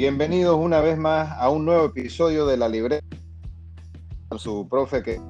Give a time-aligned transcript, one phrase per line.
[0.00, 3.04] Bienvenidos una vez más a un nuevo episodio de la libreta
[4.30, 5.20] con su profe que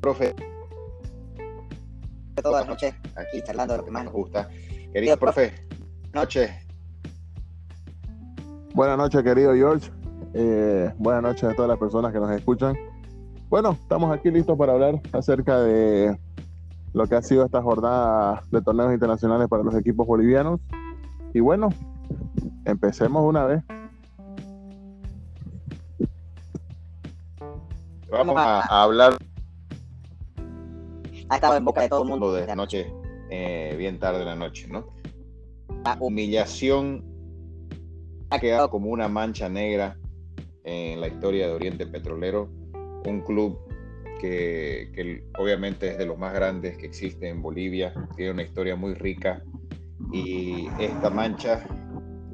[0.00, 0.32] profe
[2.40, 4.48] todas las noches aquí charlando de lo que más nos gusta.
[4.92, 5.52] Querido profe,
[6.12, 6.56] noche.
[8.74, 9.90] Buenas noches, querido George.
[10.32, 12.76] Eh, buenas noches a todas las personas que nos escuchan.
[13.48, 16.16] Bueno, estamos aquí listos para hablar acerca de
[16.92, 20.60] lo que ha sido esta jornada de torneos internacionales para los equipos bolivianos.
[21.34, 21.70] Y bueno,
[22.66, 23.62] empecemos una vez.
[28.10, 29.16] Vamos a, hablar.
[31.28, 32.92] Ha estado en boca de todo el mundo desde anoche,
[33.30, 34.86] eh, bien tarde de la noche, ¿no?
[35.84, 37.04] La humillación
[38.30, 39.96] ha quedado como una mancha negra
[40.64, 42.48] en la historia de Oriente Petrolero,
[43.06, 43.58] un club
[44.20, 48.94] que, obviamente es de los más grandes que existe en Bolivia, tiene una historia muy
[48.94, 49.42] rica
[50.12, 51.64] y esta mancha,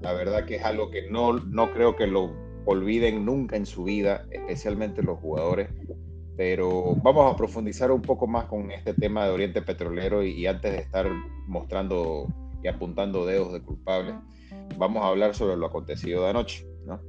[0.02, 2.32] la verdad que es algo que no, no creo que lo
[2.64, 5.68] olviden nunca en su vida, especialmente los jugadores.
[6.36, 10.72] Pero vamos a profundizar un poco más con este tema de Oriente Petrolero y, antes
[10.72, 11.06] de estar
[11.46, 12.26] mostrando
[12.62, 14.14] y apuntando dedos de culpables,
[14.78, 16.66] vamos a hablar sobre lo acontecido de anoche.
[16.86, 17.00] ¿no?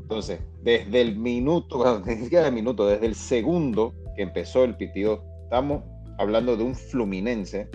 [0.00, 5.82] Entonces, desde el minuto, siquiera el minuto, desde el segundo que empezó el pitido, estamos
[6.18, 7.68] hablando de un Fluminense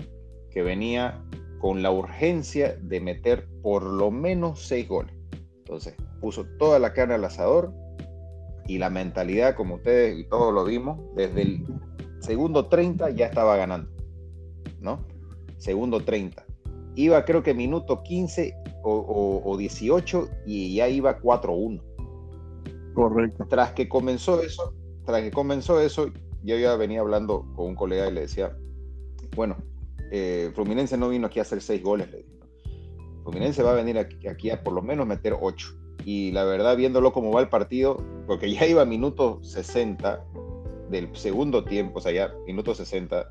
[0.50, 1.22] que venía
[1.64, 5.14] con la urgencia de meter por lo menos seis goles.
[5.60, 7.72] Entonces, puso toda la carne al asador
[8.66, 11.64] y la mentalidad, como ustedes y todos lo vimos, desde el
[12.18, 13.90] segundo 30 ya estaba ganando,
[14.82, 15.06] ¿no?
[15.56, 16.44] Segundo 30.
[16.96, 21.82] Iba creo que minuto 15 o, o 18 y ya iba 4-1
[22.92, 23.46] Correcto.
[23.48, 24.74] Tras que comenzó eso,
[25.06, 26.12] tras que comenzó eso,
[26.42, 28.54] yo ya venía hablando con un colega y le decía,
[29.34, 29.56] bueno,
[30.16, 32.24] eh, Fluminense no vino aquí a hacer seis goles, le
[33.24, 35.74] Fluminense va a venir aquí, a por lo menos meter ocho.
[36.04, 37.96] Y la verdad, viéndolo cómo va el partido,
[38.28, 40.24] porque ya iba a minuto 60
[40.88, 43.26] del segundo tiempo, o sea, ya minuto 60,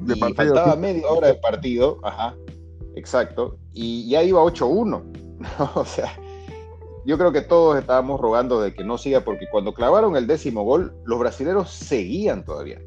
[0.00, 2.36] de y faltaba media hora de partido, ajá,
[2.94, 5.02] exacto, y ya iba 8-1,
[5.76, 6.12] o sea,
[7.06, 10.62] yo creo que todos estábamos rogando de que no siga, porque cuando clavaron el décimo
[10.64, 12.80] gol, los brasileños seguían todavía.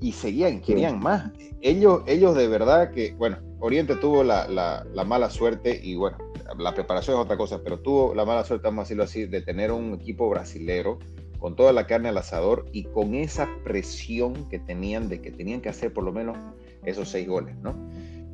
[0.00, 1.30] Y seguían, querían más.
[1.60, 6.16] Ellos, ellos de verdad que, bueno, Oriente tuvo la, mala suerte y bueno,
[6.58, 9.42] la preparación es otra cosa, pero tuvo la mala suerte, vamos a decirlo así, de
[9.42, 10.98] tener un equipo brasilero
[11.38, 15.60] con toda la carne al asador y con esa presión que tenían de que tenían
[15.60, 16.38] que hacer por lo menos
[16.84, 17.74] esos seis goles, ¿no?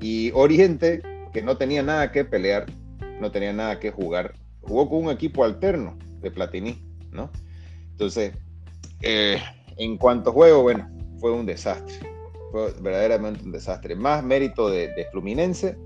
[0.00, 1.02] Y Oriente,
[1.32, 2.66] que no tenía nada que pelear,
[3.20, 7.30] no tenía nada que jugar, jugó con un equipo alterno de Platini, ¿no?
[7.90, 8.32] Entonces,
[9.02, 9.40] eh,
[9.76, 10.88] en cuanto a juego, bueno,
[11.18, 11.94] fue un desastre.
[12.50, 13.96] Fue verdaderamente un desastre.
[13.96, 15.76] Más mérito de, Fluminense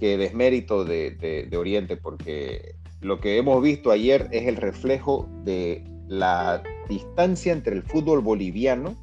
[0.00, 1.10] que desmérito de,
[1.50, 7.74] de, Oriente, porque lo que hemos visto ayer es el reflejo de la distancia entre
[7.74, 8.94] el fútbol boliviano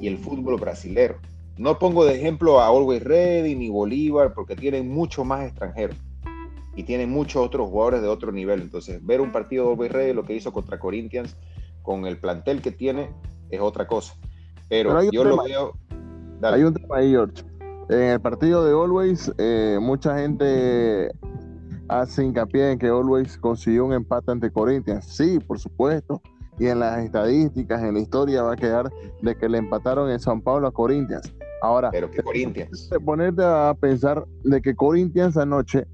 [0.00, 1.18] y el fútbol brasilero.
[1.56, 5.96] No pongo de ejemplo a Always Ready ni Bolívar porque tienen mucho más extranjeros
[6.76, 8.60] y tiene muchos otros jugadores de otro nivel.
[8.60, 11.36] Entonces, ver un partido de Rey, lo que hizo contra Corinthians,
[11.82, 13.08] con el plantel que tiene,
[13.50, 14.14] es otra cosa.
[14.68, 15.72] Pero, yo lo veo.
[16.42, 17.44] Hay un tema ahí, George.
[17.88, 21.10] En el partido de Always, eh, mucha gente
[21.88, 25.04] hace hincapié en que Always consiguió un empate ante Corinthians.
[25.04, 26.20] Sí, por supuesto.
[26.58, 28.90] Y en las estadísticas, en la historia, va a quedar
[29.22, 31.32] de que le empataron en San Pablo a Corinthians.
[31.62, 32.90] Ahora, pero que Corinthians.
[33.04, 35.86] Ponerte a pensar de que Corinthians anoche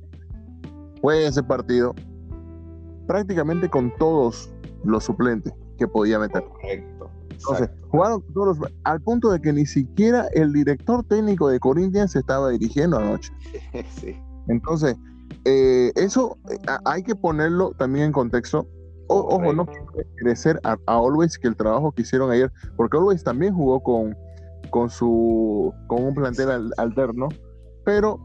[1.00, 1.94] fue ese partido
[3.06, 4.50] prácticamente con todos
[4.84, 6.44] los suplentes que podía meter.
[6.44, 7.10] Correcto.
[7.48, 12.20] Entonces, jugaron todos al punto de que ni siquiera el director técnico de Corinthians se
[12.20, 13.32] estaba dirigiendo anoche.
[14.00, 14.16] sí.
[14.48, 14.97] Entonces,
[15.44, 18.66] eh, eso eh, hay que ponerlo también en contexto.
[19.08, 19.66] ojo, no
[20.16, 24.16] crecer a, a, Always que el trabajo que hicieron ayer, porque Always también jugó con,
[24.70, 27.28] con su con un plantel alterno,
[27.84, 28.18] pero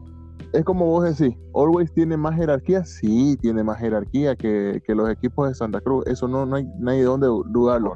[0.52, 5.48] es como vos decís, Always tiene más jerarquía, sí, tiene más jerarquía que, los equipos
[5.48, 7.94] de Santa Cruz, eso no, no, hay, nadie dónde dudarlo.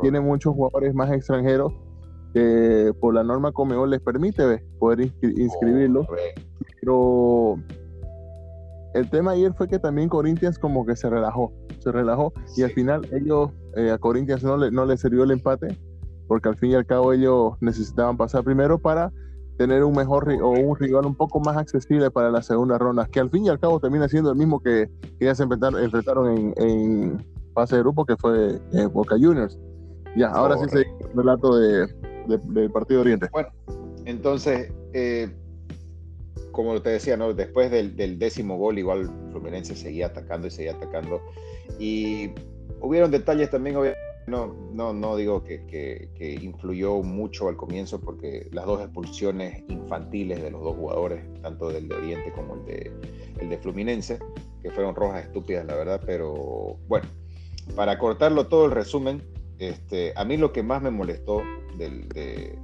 [0.00, 1.72] Tiene, muchos jugadores más extranjeros
[2.34, 6.06] que por la norma Comebol les permite poder inscribirlos,
[6.80, 7.56] pero
[8.94, 12.32] el tema ayer fue que también Corinthians como que se relajó, se relajó.
[12.56, 15.78] Y al final ellos, eh, a Corinthians no le, no le sirvió el empate,
[16.26, 19.12] porque al fin y al cabo ellos necesitaban pasar primero para
[19.58, 23.18] tener un mejor o un rival un poco más accesible para la segunda ronda, que
[23.18, 24.88] al fin y al cabo termina siendo el mismo que,
[25.18, 29.58] que ya se enfrentaron, enfrentaron en, fase de grupo, que fue eh, Boca Juniors.
[30.16, 31.88] Ya, ahora sí se el relato de,
[32.28, 33.28] del Partido Oriente.
[33.32, 33.48] Bueno,
[34.04, 35.28] entonces, eh,
[36.52, 37.34] como te decía, ¿no?
[37.34, 41.20] después del, décimo gol, igual Fluminense seguía atacando y seguía atacando.
[41.80, 42.30] Y
[42.80, 43.76] hubieron detalles también,
[44.28, 50.50] no, no, no digo que, influyó mucho al comienzo porque las dos expulsiones infantiles de
[50.50, 54.18] los dos jugadores, tanto del de Oriente como el de, Fluminense,
[54.62, 57.08] que fueron rojas estúpidas, la verdad, pero bueno,
[57.74, 59.22] para cortarlo todo el resumen,
[59.58, 61.42] este, a mí lo que más me molestó
[61.76, 62.56] del, de,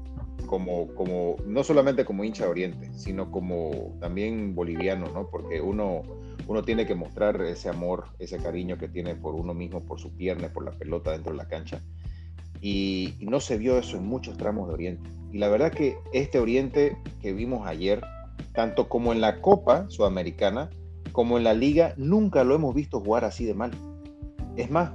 [0.46, 5.28] como, como, no solamente como hincha de Oriente, sino como también boliviano, ¿no?
[5.28, 6.02] Porque uno,
[6.46, 10.14] uno tiene que mostrar ese amor, ese cariño que tiene por uno mismo, por su
[10.14, 11.80] pierna, por la pelota dentro de la cancha.
[12.60, 15.10] Y, y, no se vio eso en muchos tramos de Oriente.
[15.32, 18.02] Y la verdad que este Oriente que vimos ayer,
[18.54, 20.70] tanto como en la Copa Sudamericana,
[21.12, 23.70] como en la Liga, nunca lo hemos visto jugar así de mal.
[24.56, 24.92] Es más,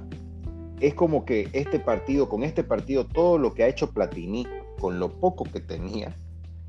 [0.80, 4.46] es como que este partido, con este partido, todo lo que ha hecho Platini,
[4.80, 6.16] con lo poco que tenía,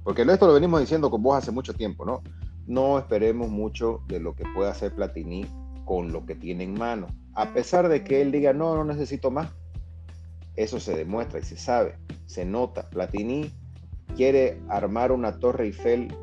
[0.04, 2.22] porque esto lo venimos diciendo con vos hace mucho tiempo, ¿no?
[2.72, 5.46] No esperemos mucho de lo que pueda hacer Platini
[5.84, 7.08] con lo que tiene en mano.
[7.34, 9.50] A pesar de que él diga, no, no necesito más,
[10.56, 11.98] eso se demuestra y se sabe,
[12.28, 12.90] se nota.
[12.90, 13.52] Platini
[14.16, 16.16] quiere armar una torre Eiffel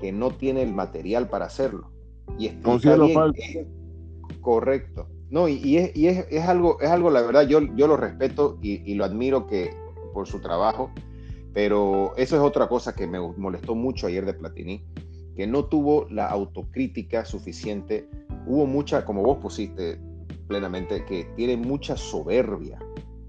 [0.00, 1.90] que no tiene el material para hacerlo.
[2.38, 3.66] Y está bien,
[4.40, 5.08] correcto.
[5.28, 8.60] No, y, es, y es, es, algo, es algo, la verdad, yo, yo lo respeto
[8.62, 9.74] y, lo admiro que,
[10.14, 10.92] por su trabajo,
[11.52, 14.84] pero eso es otra cosa que me molestó mucho ayer de Platini,
[15.38, 18.08] que no tuvo la autocrítica suficiente.
[18.44, 19.96] Hubo mucha, como vos pusiste
[20.48, 22.80] plenamente, que tiene mucha soberbia.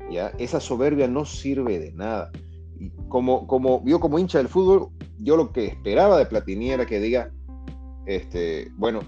[0.10, 0.30] ¿ya?
[0.40, 2.32] Esa soberbia no sirve de nada.
[2.80, 4.90] Y como, como yo como hincha del fútbol,
[5.20, 7.32] yo lo que esperaba de Platini era que diga,
[8.08, 9.02] este, bueno,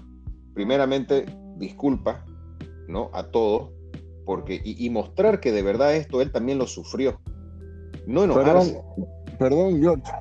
[0.54, 1.26] primeramente,
[1.56, 2.24] disculpa,
[2.86, 3.10] ¿no?
[3.14, 3.72] A todos,
[4.24, 7.20] porque, y, mostrar que de verdad esto él también lo sufrió.
[8.06, 8.74] No enojarse.
[8.74, 10.12] Perdón, perdón, George.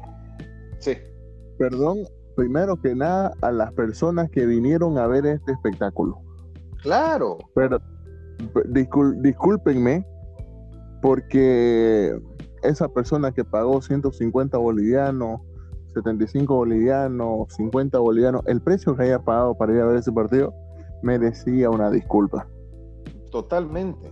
[0.80, 0.94] Sí.
[1.60, 6.20] Perdón, primero que nada, a las personas que vinieron a ver este espectáculo.
[6.82, 7.38] Claro.
[7.54, 7.80] Pero
[8.66, 10.06] discúlpenme,
[11.02, 12.20] porque
[12.64, 15.42] esa persona que pagó 150 bolivianos,
[15.94, 20.54] 75 bolivianos, 50 bolivianos, el precio que haya pagado para ir a ver ese partido,
[21.04, 22.48] merecía una disculpa.
[23.32, 24.12] Totalmente.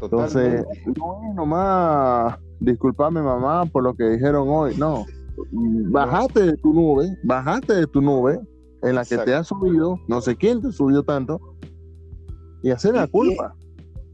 [0.00, 0.64] Entonces,
[0.96, 5.04] no es nomás disculpame mamá por lo que dijeron hoy, no.
[5.36, 8.40] Bajate de tu nube, bajate de tu nube
[8.82, 11.40] en la que te has subido, no sé quién te subió tanto,
[12.62, 13.54] y hacer la culpa.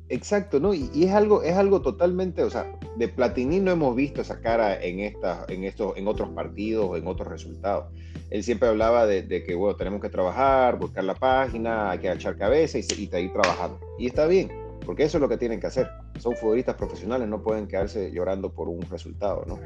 [0.08, 0.74] exacto, ¿no?
[0.74, 4.80] Y, es algo, es algo totalmente, o sea, de Platini no hemos visto esa cara
[4.80, 7.92] en esta, en estos, en otros partidos, en otros resultados.
[8.30, 12.36] Él siempre hablaba de, que, bueno, tenemos que trabajar, buscar la página, hay que echar
[12.36, 13.80] cabeza y, y seguir trabajando.
[13.98, 14.50] Y está bien,
[14.86, 15.88] porque eso es lo que tienen que hacer.
[16.20, 19.58] Son futbolistas profesionales, no pueden quedarse llorando por un resultado, ¿no?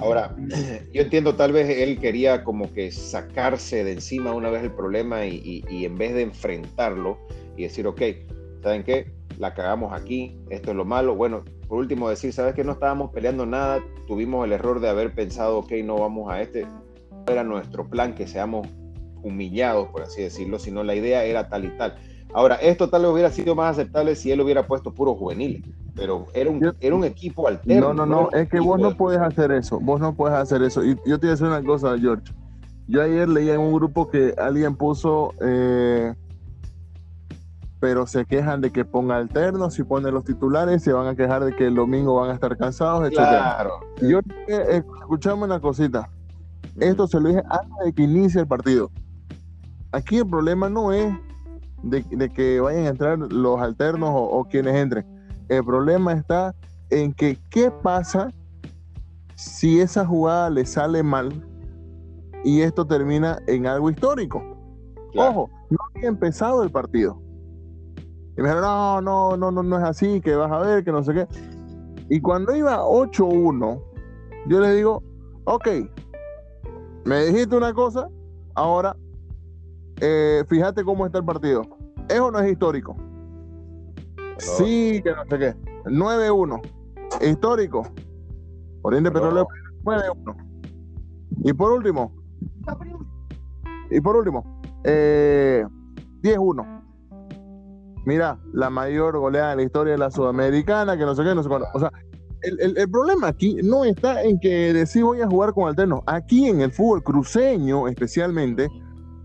[0.00, 0.34] Ahora,
[0.92, 5.24] yo entiendo, tal vez él quería como que sacarse de encima una vez el problema
[5.26, 7.18] y, en vez de enfrentarlo
[7.56, 8.02] y decir, ok,
[8.62, 9.12] ¿saben qué?
[9.38, 11.14] La cagamos aquí, esto es lo malo.
[11.14, 15.14] Bueno, por último decir, ¿sabes que No estábamos peleando nada, tuvimos el error de haber
[15.14, 16.66] pensado, ok, no vamos a este.
[17.28, 18.66] Era nuestro plan que seamos
[19.22, 21.96] humillados, por así decirlo, sino la idea era tal y tal
[22.34, 25.62] Ahora, esto tal vez hubiera sido más aceptable si él hubiera puesto puros juveniles,
[25.94, 27.92] pero era un, era un equipo alterno.
[27.92, 30.84] No, no, no, es que vos no puedes hacer eso, vos no puedes hacer eso.
[30.84, 32.32] Y yo te voy a decir una cosa, George.
[32.88, 36.14] Yo ayer leía en un grupo que alguien puso, eh,
[37.80, 41.44] pero se quejan de que ponga alternos, si pone los titulares, se van a quejar
[41.44, 43.16] de que el domingo van a estar cansados, etc.
[43.16, 43.80] Claro.
[44.00, 46.08] Yo, eh, escuchame una cosita.
[46.78, 48.90] Esto se lo dije antes de que inicie el partido.
[49.92, 51.12] Aquí el problema no es
[51.82, 55.04] de, que vayan a entrar los alternos o, quienes entren.
[55.52, 56.54] El problema está
[56.88, 58.30] en que qué pasa
[59.34, 61.46] si esa jugada le sale mal
[62.42, 64.42] y esto termina en algo histórico.
[65.14, 67.20] Ojo, no había empezado el partido.
[68.34, 70.90] Y me dijeron, no, no, no, no, no es así, que vas a ver, que
[70.90, 71.28] no sé qué.
[72.08, 73.82] Y cuando iba 8-1,
[74.48, 75.02] yo les digo,
[75.44, 75.68] ok,
[77.04, 78.08] me dijiste una cosa,
[78.54, 78.96] ahora
[80.00, 81.60] eh, fíjate cómo está el partido.
[82.08, 82.96] ¿Es o no es histórico?
[84.42, 85.54] Sí, que no sé qué.
[85.84, 86.60] 9-1.
[87.22, 87.82] Histórico.
[88.82, 89.46] Oriente Petrolero
[89.84, 90.36] 9-1.
[91.44, 92.12] Y por último.
[93.90, 94.60] Y por último.
[94.84, 95.64] Eh,
[96.22, 96.82] 10-1.
[98.04, 101.42] Mira, la mayor goleada de la historia de la Sudamericana, que no sé qué, no
[101.42, 101.68] sé cuándo.
[101.74, 101.92] O sea,
[102.42, 106.00] el, el, problema aquí no está en que decís voy a jugar con alternos.
[106.06, 108.68] Aquí en el fútbol cruceño, especialmente,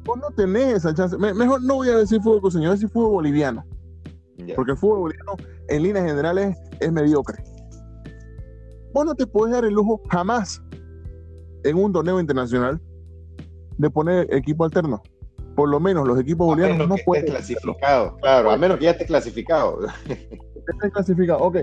[0.06, 1.18] vos no tenés esa chance.
[1.18, 3.66] mejor no voy a decir fútbol cruceño, voy a decir fútbol boliviano.
[4.56, 5.34] Porque el fútbol boliviano,
[5.68, 7.44] en líneas generales, es mediocre.
[8.94, 10.62] Vos no te puedes dar el lujo jamás
[11.64, 12.82] en un torneo internacional
[13.78, 15.02] de poner equipo alterno.
[15.56, 17.26] por lo menos los equipos bolivianos no pueden.
[17.26, 19.80] clasificado, claro, a menos que ya esté clasificado.
[20.08, 21.58] Esté clasificado, ok.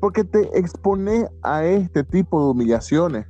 [0.00, 3.26] Porque te expones a este tipo de humillaciones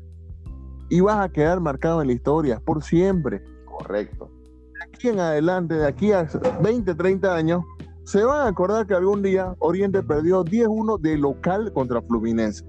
[0.90, 3.42] y vas a quedar marcado en la historia por siempre.
[3.64, 4.30] Correcto.
[4.74, 6.28] De aquí en adelante, de aquí a
[6.62, 7.64] 20, 30 años,
[8.08, 12.64] se van a acordar que algún día Oriente perdió 10-1 de local contra Fluminense.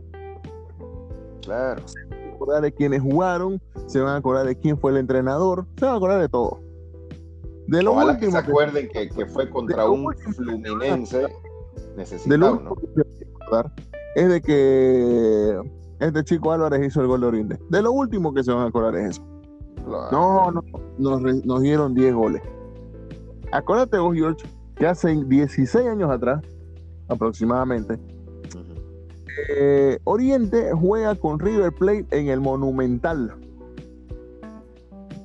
[1.42, 1.82] Claro.
[1.88, 4.98] Se van a acordar de quienes jugaron, se van a acordar de quién fue el
[4.98, 6.60] entrenador, se van a acordar de todo.
[7.68, 11.34] De lo Ojalá que se acuerden que, que fue contra un Fluminense
[11.96, 12.76] necesitado, ¿no?
[14.16, 15.58] es de que
[16.02, 17.60] este chico Álvarez hizo el gol de Oriente.
[17.70, 19.26] De lo último que se van a acordar es eso.
[20.12, 20.62] No, no,
[20.98, 22.42] nos, nos dieron 10 goles.
[23.54, 24.46] Acuérdate vos, George,
[24.80, 26.42] que hace 16 años atrás,
[27.10, 28.00] aproximadamente,
[29.50, 33.36] eh, Oriente juega con River Plate en el Monumental.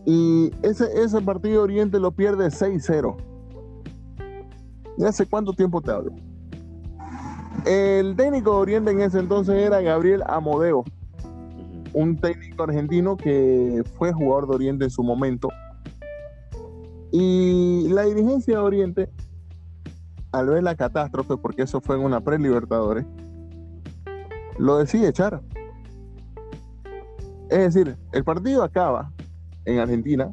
[0.04, 3.16] Y ese, ese partido Oriente lo pierde 6-0.
[4.98, 6.12] ¿Y hace cuánto tiempo te hablo?
[7.64, 10.84] El técnico de Oriente en ese entonces era Gabriel Amodeo,
[11.92, 15.48] un técnico argentino que fue jugador de Oriente en su momento.
[17.12, 19.08] Y la dirigencia de Oriente,
[20.34, 23.06] al ver la catástrofe, porque eso fue en una pre-Libertadores,
[24.58, 25.40] lo decide echar.
[27.50, 29.12] Es decir, el partido acaba
[29.64, 30.32] en Argentina,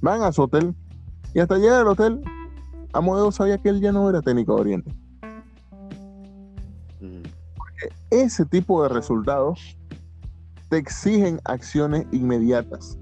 [0.00, 0.74] van a su hotel
[1.34, 2.20] y hasta llegar al hotel,
[2.92, 4.94] Amodeo sabía que él ya no era técnico de Oriente.
[7.56, 9.78] Porque ese tipo de resultados
[10.68, 12.98] te exigen acciones inmediatas.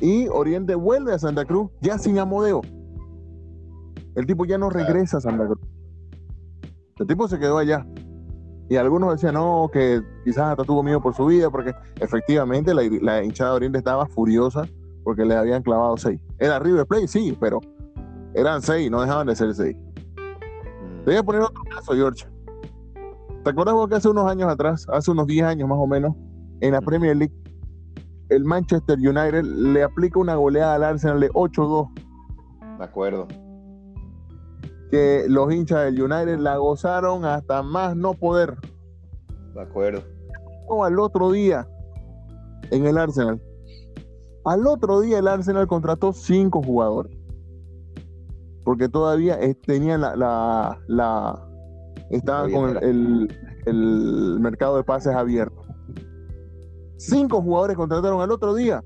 [0.00, 2.62] Y Oriente vuelve a Santa Cruz ya sin Amodeo.
[4.18, 5.60] El tipo ya no regresa a Santa Cruz.
[6.96, 7.86] El tipo se quedó allá.
[8.68, 13.22] Y algunos decían, no, que quizás hasta tuvo miedo por su vida, porque efectivamente la,
[13.22, 14.62] hinchada de Oriente estaba furiosa
[15.04, 16.20] porque le habían clavado seis.
[16.40, 17.60] Era River Plate, sí, pero
[18.34, 19.76] eran seis, no dejaban de ser seis.
[19.76, 21.04] Mm.
[21.04, 22.26] Te voy a poner otro caso, George.
[23.44, 26.16] ¿Te acuerdas vos que hace unos años atrás, hace unos 10 años más o menos,
[26.60, 26.84] en la mm.
[26.84, 27.34] Premier League,
[28.30, 31.88] el Manchester United le aplica una goleada al Arsenal de 8-2?
[32.78, 33.28] De acuerdo
[34.90, 38.56] que los hinchas del United la gozaron hasta más no poder.
[39.54, 40.02] De acuerdo.
[40.82, 41.68] al otro día
[42.70, 43.40] en el Arsenal.
[44.44, 47.16] Al otro día el Arsenal contrató cinco jugadores.
[48.64, 51.48] Porque todavía tenían la, la, la
[52.10, 53.28] estaban con el,
[53.66, 55.64] el, mercado de pases abierto.
[56.96, 58.82] Cinco jugadores contrataron al otro día.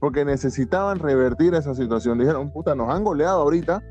[0.00, 2.18] Porque necesitaban revertir esa situación.
[2.18, 3.82] Dijeron, puta, nos han goleado ahorita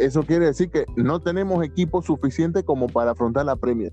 [0.00, 3.92] eso quiere decir que no tenemos equipo suficiente como para afrontar la Premier.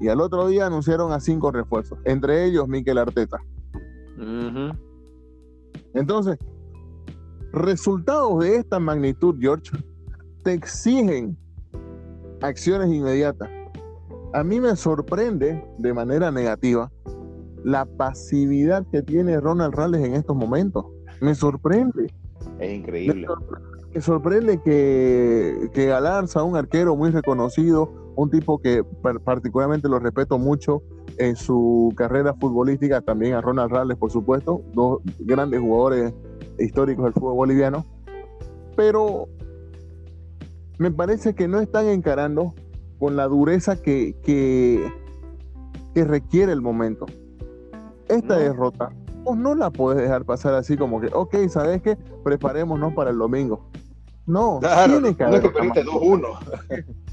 [0.00, 3.38] Y al otro día anunciaron a cinco refuerzos, entre ellos Mikel Arteta.
[5.94, 6.38] Entonces,
[7.52, 9.70] resultados de esta magnitud, George,
[10.44, 11.36] te exigen
[12.42, 13.50] acciones inmediatas.
[14.34, 16.92] A mí me sorprende de manera negativa
[17.64, 20.84] la pasividad que tiene Ronald Rales en estos momentos.
[21.20, 22.12] Me sorprende.
[22.60, 23.75] Es increíble me sorprende
[24.64, 28.84] que, que Galarza, un arquero muy reconocido, un tipo que
[29.24, 30.82] particularmente lo respeto mucho
[31.18, 36.14] en su carrera futbolística, también a Ronald Rales, por supuesto, dos grandes jugadores
[36.58, 37.84] históricos del fútbol boliviano,
[38.76, 39.28] pero
[40.78, 42.54] me parece que no están encarando
[42.98, 44.90] con la dureza que, que,
[45.94, 47.06] que requiere el momento.
[48.08, 48.90] Esta derrota
[49.34, 51.96] no la puedes dejar pasar así como que, ok, ¿sabes qué?
[52.22, 53.66] Preparémonos para el domingo.
[54.26, 55.52] No, tiene que haber.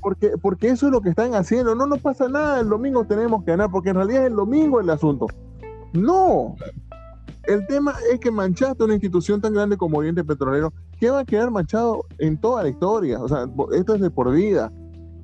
[0.01, 1.75] Porque, porque eso es lo que están haciendo.
[1.75, 4.79] No nos pasa nada, el domingo tenemos que ganar, porque en realidad es el domingo
[4.79, 5.27] el asunto.
[5.93, 6.55] No.
[7.43, 11.25] El tema es que manchaste una institución tan grande como Oriente Petrolero, que va a
[11.25, 13.21] quedar manchado en toda la historia.
[13.21, 14.71] O sea, esto es de por vida.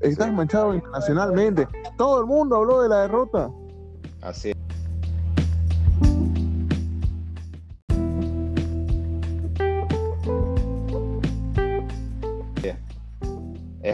[0.01, 1.67] Estás manchado internacionalmente.
[1.98, 3.50] Todo el mundo habló de la derrota.
[4.22, 4.55] Así Es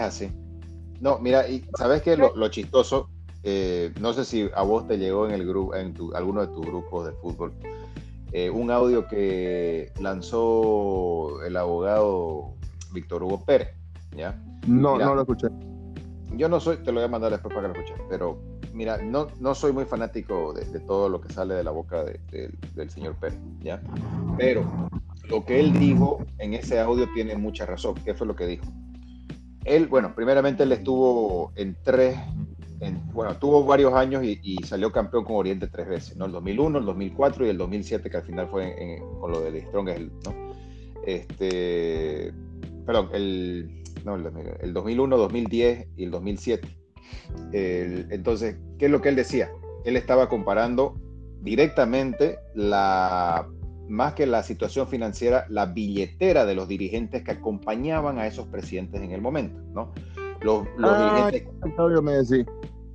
[0.07, 0.31] así.
[1.01, 3.09] No, mira, y sabes que lo, chistoso,
[3.43, 6.65] eh, no sé si a vos te llegó en el grupo, en alguno de tus
[6.65, 7.53] grupos de fútbol,
[8.31, 12.53] eh, un audio que lanzó el abogado
[12.91, 13.69] Víctor Hugo Pérez,
[14.15, 14.41] ¿ya?
[14.67, 15.47] No, no lo escuché.
[16.35, 18.39] Yo no soy, te lo voy a mandar después para que lo escuches, pero
[18.73, 22.89] mira, no, no soy muy fanático de, todo lo que sale de la boca del
[22.89, 23.81] señor Pérez, ¿ya?
[24.37, 24.65] Pero
[25.29, 27.95] lo que él dijo en ese audio tiene mucha razón.
[28.03, 28.65] ¿Qué fue lo que dijo?
[29.65, 32.17] Él, bueno, primeramente él estuvo en tres
[33.13, 36.25] bueno, tuvo varios años y, salió campeón con Oriente tres veces, ¿no?
[36.25, 39.89] El 2001, el 2004 y el 2007, que al final fue con lo de Strong,
[40.25, 40.53] ¿no?
[41.05, 42.33] Este,
[42.85, 46.67] perdón, el, no, el 2001, 2010 y el 2007.
[47.53, 49.49] entonces, ¿qué es lo que él decía?
[49.85, 50.95] Él estaba comparando
[51.41, 53.47] directamente la
[53.87, 59.01] más que la situación financiera, la billetera de los dirigentes que acompañaban a esos presidentes
[59.01, 59.91] en el momento, ¿no?
[60.41, 62.03] Los, ah, dirigentes.
[62.03, 62.45] me decía.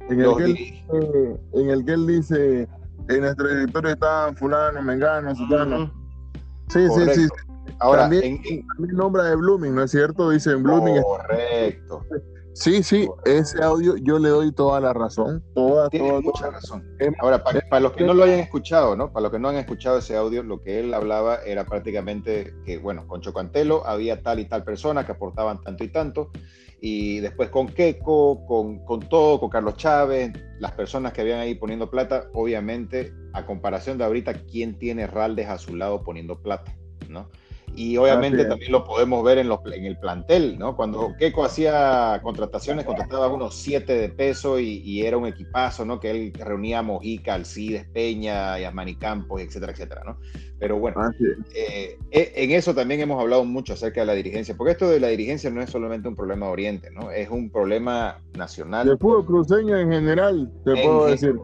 [0.08, 2.68] En el, que él, en el que él dice,
[3.08, 5.92] en nuestro directorio están fulano, mengano, sutano.
[6.68, 7.28] Sí, sí, sí.
[7.78, 10.30] Ahora, también, en, también nombra de Blooming, ¿no es cierto?
[10.30, 11.00] Dice en Blooming.
[11.02, 12.04] Correcto.
[12.60, 15.42] Sí, sí, ese audio yo le doy toda la razón.
[15.54, 16.86] Toda, Tiene mucha razón.
[17.20, 19.10] Ahora, para, los que no lo hayan escuchado, ¿no?
[19.10, 22.76] Para los que no han escuchado ese audio, lo que él hablaba era prácticamente que,
[22.76, 26.32] bueno, con Chocantelo había tal y tal persona que aportaban tanto y tanto,
[26.82, 31.54] y después con Keco, con, con todo, con Carlos Chávez, las personas que habían ahí
[31.54, 36.76] poniendo plata, obviamente, a comparación de ahorita, ¿quién tiene Raldes a su lado poniendo plata?
[37.08, 37.30] ¿no?
[37.74, 40.76] Y obviamente también lo podemos ver en, los, en el plantel, ¿no?
[40.76, 45.98] Cuando Keco hacía contrataciones, contrataba unos siete de peso y, era un equipazo, ¿no?
[45.98, 50.18] Que él reunía a Mojica, Alcides, Peña, Yasmani Campos, etcétera, etcétera, ¿no?
[50.58, 51.00] Pero bueno,
[51.54, 55.00] eh, eh, en eso también hemos hablado mucho acerca de la dirigencia, porque esto de
[55.00, 57.10] la dirigencia no es solamente un problema de Oriente, ¿no?
[57.10, 58.86] Es un problema nacional.
[58.86, 61.34] De fútbol cruceño en general, te puedo decir.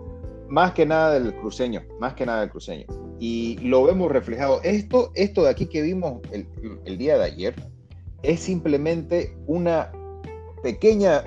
[0.48, 2.86] Más que nada del cruceño, más que nada del cruceño
[3.18, 4.60] y lo vemos reflejado.
[4.62, 7.54] Esto, esto de aquí que vimos el, día de ayer
[8.22, 9.90] es simplemente una
[10.62, 11.24] pequeña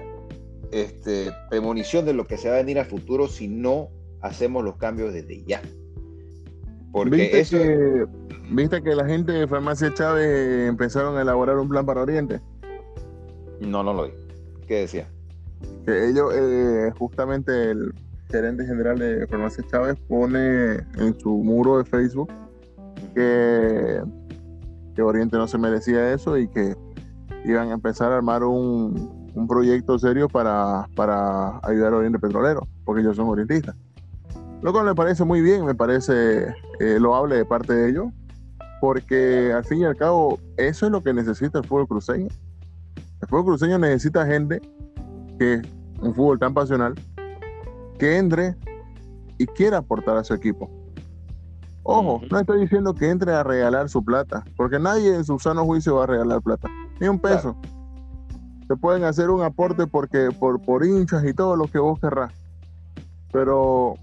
[0.71, 3.89] este, premonición de lo que se va a venir a futuro si no
[4.21, 5.61] hacemos los cambios desde ya.
[6.91, 7.57] Porque ¿Viste, eso...
[7.57, 8.05] que,
[8.51, 12.41] ¿Viste que la gente de Farmacia Chávez empezaron a elaborar un plan para Oriente?
[13.61, 14.11] No, no lo vi.
[14.67, 15.07] ¿Qué decía?
[15.85, 17.93] Que ellos, eh, justamente el,
[18.29, 22.31] gerente general de Farmacia Chávez pone en su muro de Facebook
[23.15, 24.01] que,
[24.95, 26.75] que Oriente no se merecía eso y que
[27.45, 32.67] iban a empezar a armar un, un proyecto serio para, para, ayudar a Oriente Petrolero,
[32.85, 33.75] porque ellos son orientistas.
[34.61, 38.07] Lo cual me parece muy bien, me parece eh, loable de parte de ellos,
[38.81, 42.27] porque al fin y al cabo eso es lo que necesita el fútbol cruceño.
[43.21, 44.61] El fútbol cruceño necesita gente
[45.39, 45.61] que
[46.01, 46.93] un fútbol tan pasional
[47.99, 48.55] que entre
[49.37, 50.69] y quiera aportar a su equipo.
[51.83, 55.65] Ojo, no estoy diciendo que entre a regalar su plata, porque nadie en su sano
[55.65, 57.55] juicio va a regalar plata, ni un peso.
[58.67, 62.31] Se pueden hacer un aporte porque por, por hinchas y todo lo que vos querrás.
[63.31, 63.95] Pero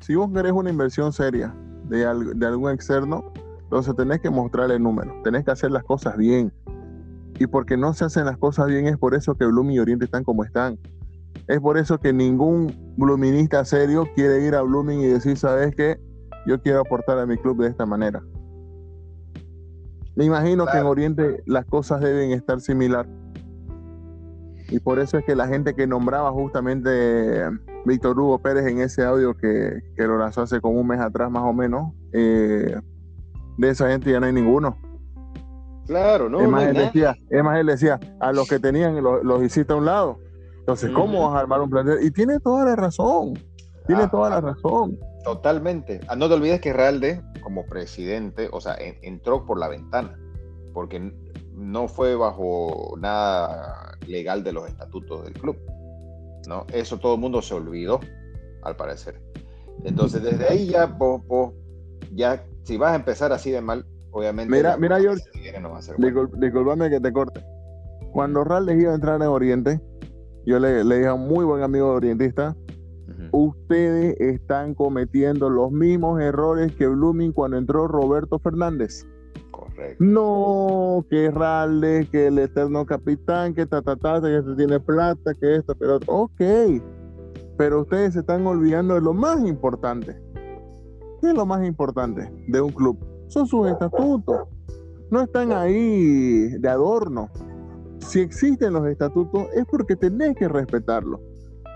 [0.00, 3.32] si vos querés una inversión seria de, de algún externo,
[3.64, 6.52] entonces tenés que mostrarle números, tenés que hacer las cosas bien.
[7.40, 10.04] Y porque no se hacen las cosas bien es por eso que Bloom y Oriente
[10.04, 10.78] están como están.
[11.46, 15.98] Es por eso que ningún bluminista serio quiere ir a Blooming y decir, ¿sabes qué?
[16.46, 18.22] Yo quiero aportar a mi club de esta manera.
[20.16, 23.06] Me imagino que en Oriente las cosas deben estar similar.
[24.68, 27.44] Y por eso es que la gente que nombraba justamente
[27.84, 31.42] Víctor Hugo Pérez en ese audio que, lo lanzó hace como un mes atrás más
[31.42, 32.76] o menos, eh,
[33.58, 34.78] de esa gente ya no hay ninguno.
[35.86, 36.40] Claro, no.
[36.40, 39.72] Es más, él, decía, es más él decía, a los que tenían los, los hiciste
[39.72, 40.18] a un lado.
[40.64, 41.98] Entonces, ¿cómo vas a armar un plantel?
[42.02, 43.34] Y tiene toda la razón.
[43.86, 44.98] Tiene toda la razón.
[45.22, 46.00] Totalmente.
[46.08, 50.18] Ah, no te olvides que Realde, como presidente, o sea, entró por la ventana,
[50.72, 51.12] porque
[51.52, 55.58] no fue bajo nada legal de los estatutos del club.
[56.48, 56.64] ¿no?
[56.72, 58.00] Eso todo el mundo se olvidó,
[58.62, 59.20] al parecer.
[59.84, 60.96] Entonces, desde ahí ya,
[62.14, 64.50] ya si vas a empezar así de mal, obviamente.
[64.50, 65.24] Mira, mira, George.
[65.60, 65.78] No
[66.38, 67.44] disculpame que te corte.
[68.12, 69.80] Cuando Realde iba a entrar en Oriente,
[70.46, 72.56] yo le, dije a un muy buen amigo orientista,
[73.32, 79.06] ustedes están cometiendo los mismos errores que Blooming cuando entró Roberto Fernández.
[79.50, 80.04] Correcto.
[80.04, 85.32] No, que Ralde, que el eterno capitán, que ta, ta, ta, que este tiene plata,
[85.40, 86.40] que esto, pero ok.
[87.56, 90.20] Pero ustedes se están olvidando de lo más importante.
[91.20, 92.98] ¿Qué es lo más importante de un club?
[93.28, 94.48] Son sus estatutos.
[95.10, 97.30] No están ahí de adorno
[98.04, 101.20] si existen los estatutos es porque tenés que respetarlos.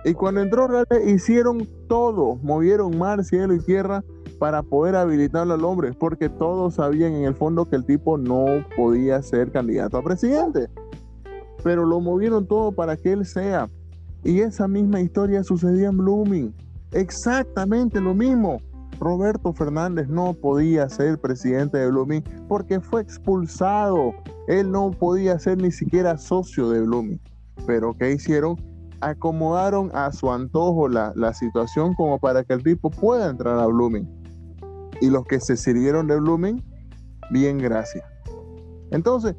[0.04, 4.04] Y cuando entró Real hicieron todo, movieron mar, cielo y tierra
[4.38, 8.46] para poder habilitarlo al hombre, porque todos sabían en el fondo que el tipo no
[8.76, 10.68] podía ser candidato a presidente.
[11.64, 13.68] Pero lo movieron todo para que él sea.
[14.22, 16.54] Y esa misma historia sucedía en Blooming.
[16.92, 18.60] Exactamente lo mismo.
[19.00, 24.12] Roberto Fernández no podía ser presidente de Blooming porque fue expulsado.
[24.46, 27.20] Él no podía ser ni siquiera socio de Blooming.
[27.66, 28.56] Pero ¿qué hicieron?
[29.00, 33.66] acomodaron a su antojo la, la, situación como para que el tipo pueda entrar a
[33.66, 34.08] Blooming.
[35.00, 36.62] Y los que se sirvieron de Blooming,
[37.30, 38.04] bien, gracias.
[38.90, 39.36] Entonces,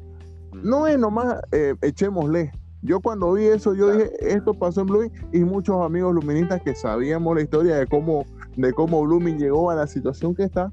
[0.62, 2.52] no es nomás eh, echémosle.
[2.82, 6.74] Yo cuando vi eso, yo dije, esto pasó en Blooming y muchos amigos luministas que
[6.74, 8.24] sabíamos la historia de cómo,
[8.56, 10.72] de cómo Blooming llegó a la situación que está,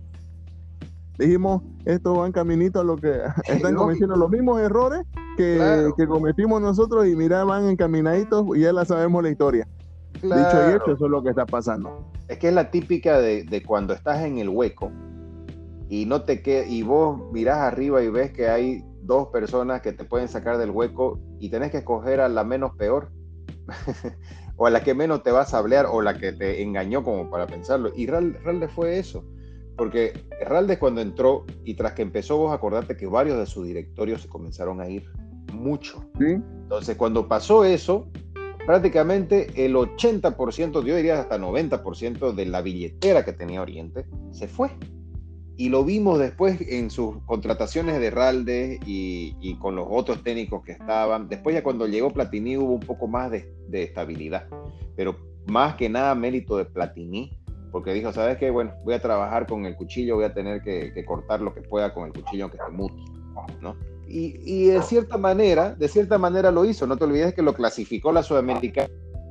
[1.17, 5.01] dijimos, esto va en caminito a lo que están cometiendo los mismos errores
[5.35, 9.67] que, cometimos nosotros y mira, van encaminaditos y ya la sabemos la historia.
[10.13, 12.11] Dicho y hecho, eso es lo que está pasando.
[12.27, 14.91] Es que es la típica de, de cuando estás en el hueco
[15.89, 19.93] y no te que y vos mirás arriba y ves que hay dos personas que
[19.93, 23.11] te pueden sacar del hueco y tenés que escoger a la menos peor
[24.57, 27.29] o a la que menos te vas a hablar o la que te engañó como
[27.29, 27.91] para pensarlo.
[27.95, 29.23] Y Ralde fue eso.
[29.77, 30.13] Porque
[30.45, 34.27] Ralde cuando entró y tras que empezó vos acordate que varios de sus directorios se
[34.27, 35.05] comenzaron a ir
[35.53, 36.03] mucho.
[36.19, 38.09] Entonces cuando pasó eso,
[38.65, 44.71] prácticamente el 80%, yo diría hasta 90% de la billetera que tenía Oriente se fue
[45.57, 50.73] y lo vimos después en sus contrataciones de Ralde y, con los otros técnicos que
[50.73, 51.27] estaban.
[51.27, 54.47] Después ya cuando llegó Platini hubo un poco más de, estabilidad,
[54.95, 55.15] pero
[55.47, 57.39] más que nada mérito de Platini,
[57.71, 58.51] porque dijo, ¿sabes qué?
[58.51, 61.91] Bueno, voy a trabajar con el cuchillo, voy a tener que, cortar lo que pueda
[61.91, 62.95] con el cuchillo aunque esté muto,
[63.59, 63.75] ¿no?
[64.07, 66.87] Y, y, de cierta manera, de cierta manera lo hizo.
[66.87, 68.87] No te olvides que lo clasificó la Sudamericana,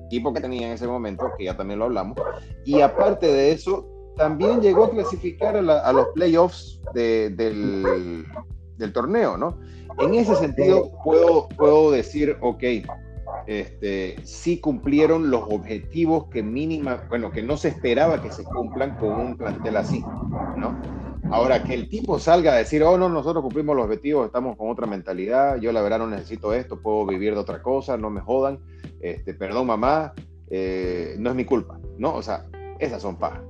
[0.06, 2.18] equipo que tenía en ese momento, que ya también lo hablamos.
[2.64, 8.24] Y aparte de eso, también llegó a clasificar a, los playoffs del,
[8.92, 9.58] torneo, ¿no?
[9.98, 12.62] En ese sentido, puedo, puedo decir, ok,
[13.46, 18.96] este, sí cumplieron los objetivos que mínima, bueno, que no se esperaba que se cumplan
[18.96, 20.04] con un plantel así,
[20.56, 20.80] ¿no?
[21.30, 24.70] Ahora, que el tipo salga a decir, oh, no, nosotros cumplimos los objetivos, estamos con
[24.70, 28.20] otra mentalidad, yo la verdad no necesito esto, puedo vivir de otra cosa, no me
[28.20, 28.60] jodan,
[29.00, 30.12] este, perdón mamá,
[30.48, 32.14] eh, no es mi culpa, ¿no?
[32.14, 32.46] O sea,
[32.78, 33.42] esas son pajas.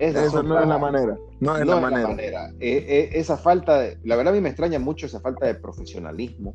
[0.00, 1.18] Esa no es la manera.
[1.40, 2.50] No es la manera.
[2.58, 5.54] Eh, eh, esa falta, de, la verdad a mí me extraña mucho esa falta de
[5.54, 6.54] profesionalismo.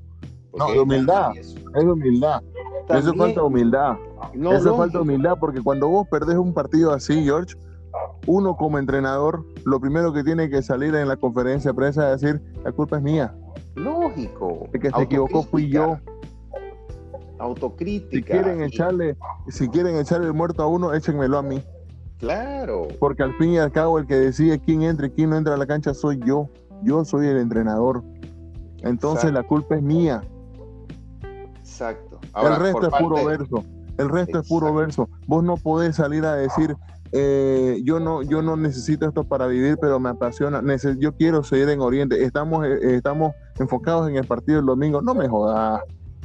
[0.57, 1.37] No, de humildad.
[1.37, 2.41] Es de humildad.
[2.89, 3.97] eso es falta humildad.
[4.33, 7.55] No, eso es falta humildad porque cuando vos perdés un partido así, George,
[8.25, 12.21] uno como entrenador, lo primero que tiene que salir en la conferencia de prensa es
[12.21, 13.35] decir, la culpa es mía.
[13.75, 14.67] Lógico.
[14.73, 15.99] El que se equivocó fui yo.
[17.37, 18.15] Autocrítica.
[18.15, 19.17] Si quieren echarle,
[19.49, 21.61] si quieren echarle el muerto a uno, échenmelo a mí.
[22.19, 22.87] Claro.
[22.99, 25.53] Porque al fin y al cabo el que decide quién entra y quién no entra
[25.53, 26.49] a la cancha soy yo.
[26.83, 28.03] Yo soy el entrenador.
[28.81, 30.21] Entonces la culpa es mía.
[31.59, 32.19] Exacto.
[32.41, 33.63] el resto es puro verso.
[33.97, 35.09] El resto es puro verso.
[35.27, 36.75] Vos no podés salir a decir,
[37.11, 40.61] eh, yo no, yo no necesito esto para vivir, pero me apasiona.
[40.97, 42.23] yo quiero seguir en Oriente.
[42.23, 45.01] Estamos, eh, estamos enfocados en el partido del domingo.
[45.01, 45.81] No me jodas.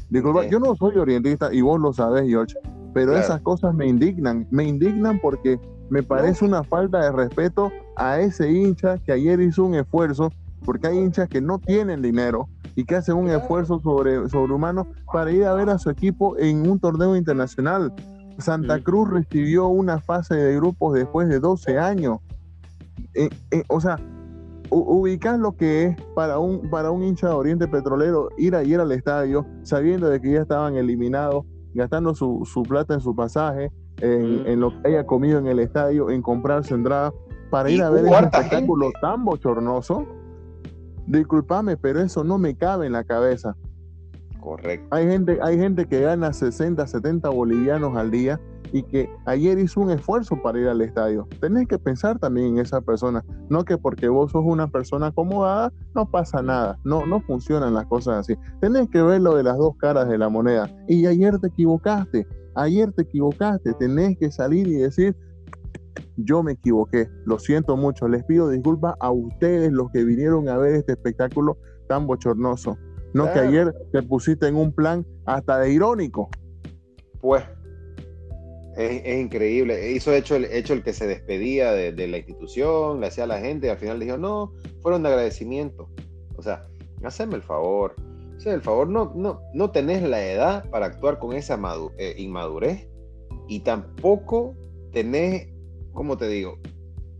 [0.09, 2.57] Disculpa, yo no soy orientista y vos lo sabés, George.
[2.93, 4.47] Pero esas cosas me indignan.
[4.51, 9.65] Me indignan porque me parece una falta de respeto a ese hincha que ayer hizo
[9.65, 10.33] un esfuerzo,
[10.65, 15.33] porque hay hinchas que no tienen dinero y que hacen un esfuerzo sobre, sobrehumano para
[15.33, 17.93] ir a ver a su equipo en un torneo internacional.
[18.39, 22.19] Santa Cruz recibió una fase de grupos después de 12 años.
[23.15, 23.99] Eh, eh, o sea,
[24.71, 28.93] ubicar lo que es para un, para un hincha de Oriente Petrolero ir ayer al
[28.93, 34.61] estadio sabiendo de que ya estaban eliminados, gastando su, su plata en su pasaje, en,
[34.61, 37.13] lo que haya comido en el estadio, en comprar su entrada,
[37.51, 40.07] para ir a ver ese espectáculo tan bochornoso.
[41.07, 43.57] Disculpame, pero eso no me cabe en la cabeza.
[44.41, 44.87] Correcto.
[44.91, 48.41] Hay gente, hay gente que gana 60, 70 bolivianos al día
[48.73, 51.27] y que ayer hizo un esfuerzo para ir al estadio.
[51.41, 55.73] Tenés que pensar también en esa persona, no que porque vos sos una persona acomodada
[55.95, 58.37] no pasa nada, no, no funcionan las cosas así.
[58.61, 60.71] Tenés que ver lo de las dos caras de la moneda.
[60.89, 65.17] Y ayer te equivocaste, ayer te equivocaste, tenés que salir y decir,
[66.17, 70.59] yo me equivoqué, lo siento mucho, les pido disculpas a ustedes los que vinieron a
[70.59, 71.59] ver este espectáculo
[71.89, 72.77] tan bochornoso.
[73.13, 76.31] No que ayer te pusiste en un plan hasta de irónico.
[77.21, 77.43] Pues
[78.77, 79.93] es, increíble.
[79.93, 83.41] Hizo hecho el, hecho el que se despedía de, la institución, le hacía a la
[83.41, 85.91] gente, y al final le dijo, no, fueron de agradecimiento.
[86.37, 86.69] O sea,
[87.03, 87.95] haceme el favor
[88.47, 91.59] el favor, no, no, no tenés la edad para actuar con esa
[91.99, 92.89] eh, inmadurez
[93.49, 94.57] y tampoco
[94.93, 95.49] tenés,
[95.93, 96.59] como te digo,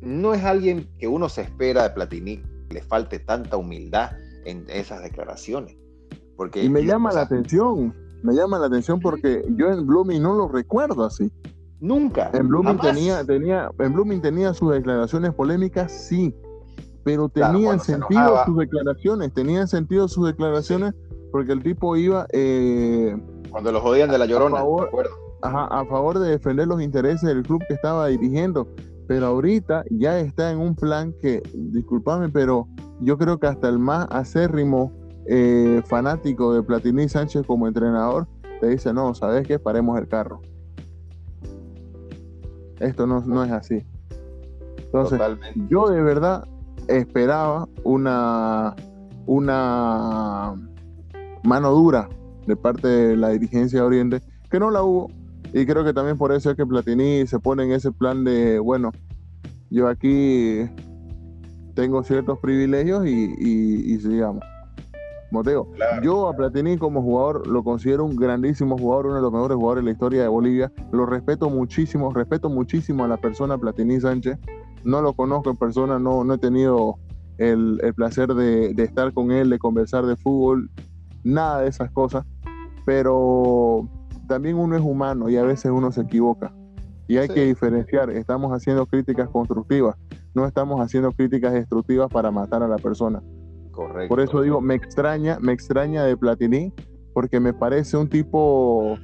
[0.01, 4.13] no es alguien que uno se espera de Platini le falte tanta humildad
[4.45, 5.77] en esas declaraciones.
[6.37, 10.35] Porque, y me llama la atención, me llama la atención porque yo en Blooming no
[10.35, 11.31] lo recuerdo así.
[11.81, 12.31] Nunca.
[12.33, 16.35] En Blooming tenía, tenía, en Blooming tenía sus declaraciones polémicas, sí,
[17.05, 20.95] pero tenían sentido sus declaraciones, tenían sentido sus declaraciones
[21.31, 22.27] porque el tipo iba...
[22.33, 23.17] Eh,
[23.51, 24.63] Cuando lo jodían de la llorona,
[25.43, 28.69] a favor de defender los intereses del club que estaba dirigiendo,
[29.07, 32.69] pero ahorita ya está en un plan que, discúlpame, pero
[33.01, 34.93] yo creo que hasta el más acérrimo
[35.27, 38.27] eh, fanático de Platini Sánchez como entrenador
[38.61, 39.59] te dice, no, ¿sabes qué?
[39.59, 40.41] Paremos el carro.
[42.79, 43.85] Esto no, no es así.
[44.77, 45.21] Entonces,
[45.69, 46.47] yo de verdad
[46.89, 48.75] esperaba una,
[49.27, 50.55] una
[51.43, 52.09] mano dura
[52.47, 55.11] de parte de la dirigencia de Oriente, que no la hubo.
[55.53, 58.59] Y creo que también por eso es que Platini se pone en ese plan de,
[58.59, 58.93] bueno,
[59.71, 60.69] yo aquí
[61.75, 64.45] tengo ciertos privilegios y, y, sigamos.
[65.33, 65.69] Moteo,
[66.03, 69.85] yo a Platini como jugador lo considero un grandísimo jugador, uno de los mejores jugadores
[69.85, 70.73] de la historia de Bolivia.
[70.91, 74.39] Lo respeto muchísimo, respeto muchísimo a la persona Platini Sánchez.
[74.83, 76.99] No lo conozco en persona, no, no he tenido
[77.41, 80.71] el, placer de, estar con él, de conversar de fútbol,
[81.25, 82.25] nada de esas cosas.
[82.85, 83.89] Pero
[84.27, 86.53] también uno es humano y a veces uno se equivoca.
[87.09, 89.97] Y hay que diferenciar, estamos haciendo críticas constructivas,
[90.33, 93.21] no estamos haciendo críticas destructivas para matar a la persona.
[93.73, 94.09] Correcto.
[94.09, 96.73] Por eso digo, me extraña, me extraña de Platini,
[97.13, 98.97] porque me parece un tipo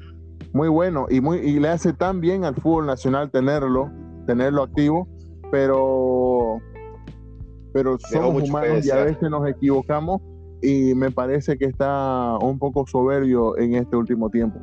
[0.52, 3.90] muy bueno y muy y le hace tan bien al fútbol nacional tenerlo,
[4.26, 5.08] tenerlo activo,
[5.50, 6.60] pero
[7.72, 10.22] pero somos humanos y a veces nos equivocamos
[10.62, 14.58] y me parece que está un poco soberbio en este último tiempo.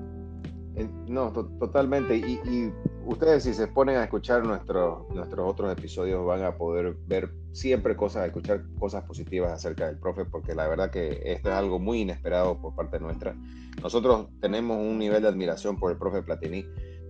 [1.08, 2.18] No, totalmente.
[2.18, 2.72] Y,
[3.06, 7.98] ustedes si se ponen a escuchar nuestros nuestros otros episodios van a poder ver siempre
[7.98, 12.02] cosas, escuchar cosas positivas acerca del profe, porque la verdad que esto es algo muy
[12.02, 13.36] inesperado por parte nuestra.
[13.82, 16.66] Nosotros tenemos un nivel de admiración por el profe Platini,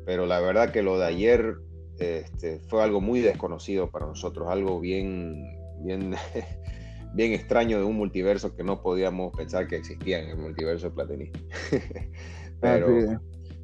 [0.05, 1.55] pero la verdad que lo de ayer
[1.99, 5.45] este, fue algo muy desconocido para nosotros, algo bien,
[5.83, 6.15] bien,
[7.13, 10.95] bien extraño de un multiverso que no podíamos pensar que existía en el multiverso de
[10.95, 11.31] Platini.
[12.61, 13.19] pero...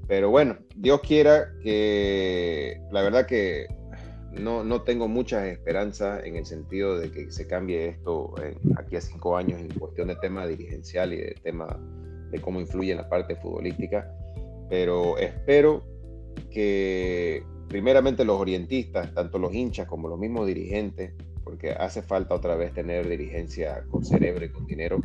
[0.09, 3.67] Pero bueno, Dios quiera que la verdad que
[4.31, 8.33] no, no tengo muchas esperanzas en el sentido de que se cambie esto
[8.75, 11.79] aquí a cinco años en cuestión de tema dirigencial y de tema
[12.31, 14.11] de cómo influye en la parte futbolística.
[14.67, 15.83] Pero espero
[16.49, 21.13] que primeramente los orientistas, tanto los hinchas como los mismos dirigentes,
[21.49, 24.99] porque hace falta otra vez tener dirigencia con cerebro y con dinero,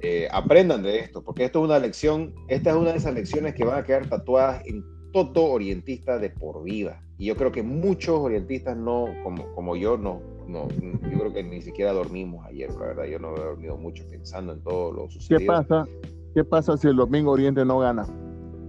[0.00, 3.54] eh, aprendan de esto, porque esto es una lección, esta es una de esas lecciones
[3.54, 7.02] que van a quedar tatuadas en todo orientista de por vida.
[7.18, 11.42] Y yo creo que muchos orientistas no, como, como yo, no, no, yo creo que
[11.42, 15.10] ni siquiera dormimos ayer, la verdad, yo no he dormido mucho pensando en todo lo
[15.10, 15.38] sucedido.
[15.38, 15.86] ¿Qué pasa?
[16.34, 18.06] ¿Qué pasa si el domingo Oriente no gana?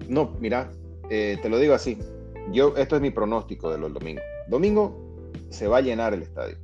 [0.10, 0.69] No, mira,
[1.10, 1.97] eh, te lo digo así,
[2.52, 4.23] yo, esto es mi pronóstico de los domingos.
[4.49, 4.95] Domingo
[5.49, 6.58] se va a llenar el estadio.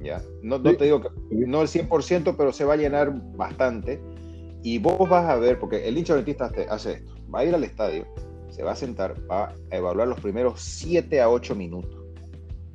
[0.00, 0.22] ¿Ya?
[0.42, 4.00] No, te digo que no el 100%, pero se va a llenar bastante.
[4.62, 7.64] Y vos vas a ver, porque el hincha adventista hace esto, va a ir al
[7.64, 8.04] estadio,
[8.50, 12.02] se va a sentar, va a evaluar los primeros 7 a 8 minutos.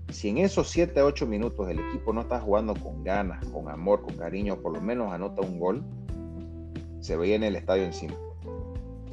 [0.10, 3.70] Si en esos 7 a 8 minutos el equipo no está jugando con ganas, con
[3.70, 5.84] amor, con cariño, por lo menos anota un gol,
[7.00, 8.16] se ve en el estadio encima.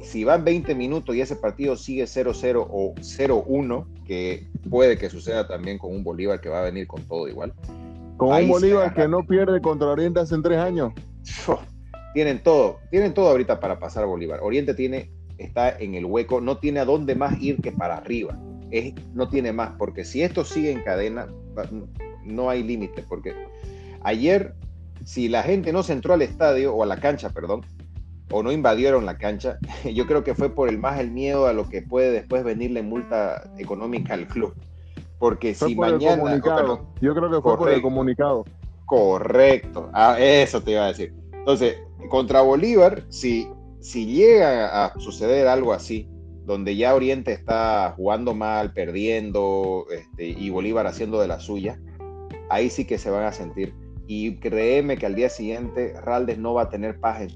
[0.01, 5.47] Si van 20 minutos y ese partido sigue 0-0 o 0-1, que puede que suceda
[5.47, 7.53] también con un Bolívar que va a venir con todo igual,
[8.19, 10.91] con un Bolívar que no pierde contra Oriente hace tres años.
[12.13, 14.41] tienen todo, tienen todo ahorita para pasar Bolívar.
[14.43, 18.37] Oriente tiene, está en el hueco, no tiene a dónde más ir que para arriba.
[18.71, 21.27] Es, no tiene más, porque si esto sigue en cadena,
[22.25, 23.33] no hay límite, porque
[24.01, 24.53] ayer,
[25.05, 27.61] si la gente no se entró al estadio, o a la cancha, perdón,
[28.31, 29.59] o no invadieron la cancha,
[29.93, 32.83] yo creo que fue por el más el miedo a lo que puede después venirle
[32.83, 34.53] multa económica al club.
[35.19, 36.41] Porque si mañana.
[37.01, 38.45] Yo creo que fue por el comunicado.
[38.85, 39.89] Correcto.
[39.93, 41.13] Ah, eso te iba a decir.
[41.33, 41.77] Entonces,
[42.09, 43.47] contra Bolívar, si,
[43.79, 46.09] si llega a suceder algo así,
[46.45, 51.79] donde ya Oriente está jugando mal, perdiendo, este, y Bolívar haciendo de la suya,
[52.49, 53.75] ahí sí que se van a sentir.
[54.07, 57.27] Y créeme que al día siguiente Raldes no va a tener paz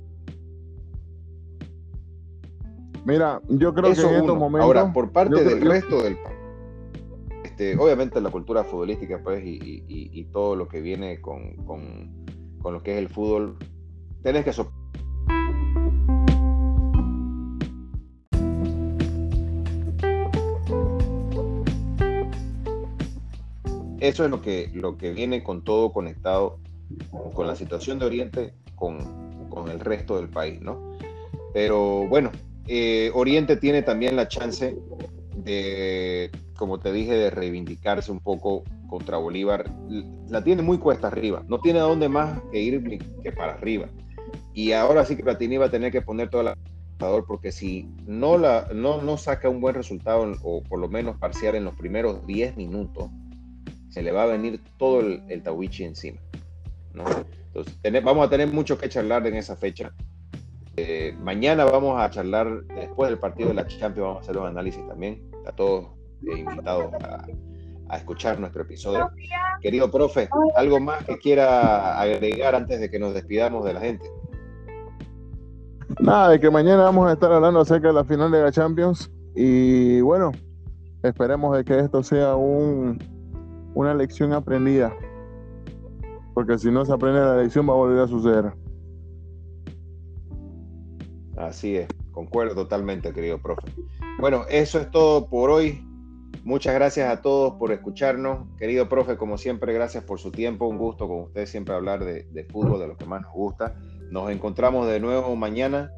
[3.06, 4.66] Mira, yo creo que en estos momentos.
[4.66, 6.18] Ahora, por parte del resto del
[7.54, 11.56] este, obviamente la cultura futbolística, pues, y, todo lo que viene con,
[12.64, 13.60] lo que es el fútbol,
[14.24, 14.50] tenés que
[24.00, 26.58] Eso es lo que, lo que viene con todo conectado
[27.36, 28.98] con la situación de Oriente, con,
[29.70, 30.98] el resto del país, ¿no?
[31.54, 32.32] Pero bueno,
[32.68, 34.76] eh, Oriente tiene también la chance
[35.36, 39.70] de como te dije, de reivindicarse un poco contra Bolívar,
[40.30, 41.44] la tiene muy cuesta arriba.
[41.48, 43.88] No tiene a dónde más que ir que para arriba.
[44.54, 46.58] Y ahora sí que Platini va a tener que poner toda la
[47.28, 51.56] porque si no, la, no, no saca un buen resultado, o por lo menos parcial
[51.56, 53.10] en los primeros 10 minutos,
[53.90, 56.20] se le va a venir todo el, el Tawichi encima.
[57.48, 59.94] Entonces, vamos a tener mucho que charlar en esa fecha.
[60.76, 64.48] Eh, mañana vamos a charlar, después del partido de la Champions, vamos a hacer los
[64.48, 65.22] análisis también.
[65.46, 65.88] A todos
[66.28, 67.26] eh, invitados a,
[67.90, 69.10] a, escuchar nuestro episodio.
[69.62, 74.10] Querido profe, ¿algo más que quiera agregar antes de que nos despidamos de la gente?
[76.00, 79.12] Nada, de que mañana vamos a estar hablando acerca de la final de la Champions
[79.36, 80.32] y bueno,
[81.04, 82.98] esperemos de que esto sea un,
[83.76, 84.94] una lección aprendida
[86.34, 88.54] porque si no se aprende la lección va a volver a suceder.
[91.38, 93.72] Así es, concuerdo totalmente, querido profe.
[94.20, 95.86] Bueno, eso es todo por hoy.
[96.44, 98.48] Muchas gracias a todos por escucharnos.
[98.58, 100.68] Querido profe, como siempre, gracias por su tiempo.
[100.68, 103.76] Un gusto con usted siempre hablar de, de fútbol, de lo que más nos gusta.
[104.12, 105.92] Nos encontramos de nuevo mañana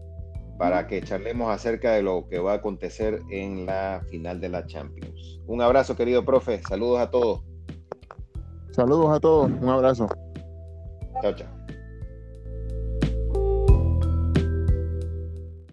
[0.58, 4.66] para que charlemos acerca de lo que va a acontecer en la final de la
[4.66, 5.42] Champions.
[5.48, 6.62] Un abrazo, querido profe.
[6.68, 7.44] Saludos a todos.
[8.72, 9.50] Saludos a todos.
[9.50, 10.08] Un abrazo.
[11.22, 11.55] Chao, chao.